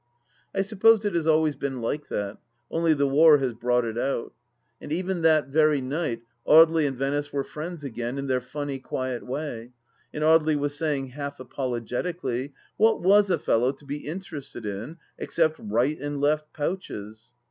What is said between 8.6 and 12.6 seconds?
quiet way, and Audely was saying half apologetically,"